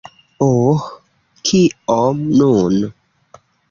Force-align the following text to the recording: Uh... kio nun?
Uh... 0.45 0.87
kio 1.51 2.01
nun? 2.41 2.85